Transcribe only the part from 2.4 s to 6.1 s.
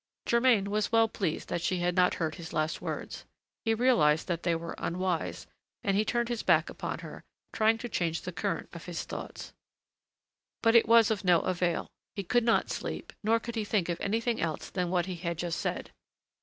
last words; he realized that they were unwise, and he